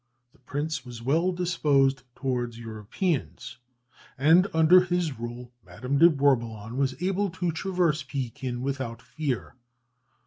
The 0.31 0.39
prince 0.39 0.83
was 0.83 1.03
well 1.03 1.31
disposed 1.31 2.01
towards 2.15 2.57
Europeans, 2.57 3.59
and 4.17 4.47
under 4.51 4.81
his 4.81 5.19
rule 5.19 5.51
Madame 5.63 5.99
de 5.99 6.09
Bourboulon 6.09 6.75
was 6.77 6.99
able 7.03 7.29
to 7.29 7.51
traverse 7.51 8.01
Pekin 8.01 8.63
without 8.63 8.99
fear. 8.99 9.57